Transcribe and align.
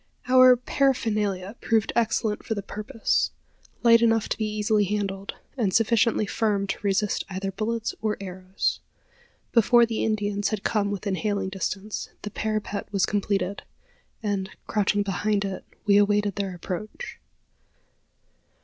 Our 0.27 0.55
paraphernalia 0.55 1.57
proved 1.61 1.93
excellent 1.95 2.43
for 2.43 2.55
the 2.55 2.63
purpose 2.63 3.29
light 3.83 4.01
enough 4.01 4.27
to 4.29 4.37
be 4.39 4.47
easily 4.47 4.83
handled, 4.85 5.35
and 5.55 5.71
sufficiently 5.75 6.25
firm 6.25 6.65
to 6.65 6.79
resist 6.81 7.23
either 7.29 7.51
bullets 7.51 7.93
or 8.01 8.17
arrows. 8.19 8.79
Before 9.51 9.85
the 9.85 10.03
Indians 10.03 10.47
had 10.49 10.63
come 10.63 10.89
within 10.89 11.13
hailing 11.13 11.49
distance, 11.49 12.09
the 12.23 12.31
parapet 12.31 12.91
was 12.91 13.05
completed; 13.05 13.61
and, 14.23 14.49
crouching 14.65 15.03
behind 15.03 15.45
it, 15.45 15.63
we 15.85 15.97
awaited 15.97 16.33
their 16.35 16.55
approach. 16.55 17.19